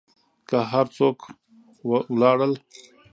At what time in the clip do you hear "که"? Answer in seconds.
0.49-0.57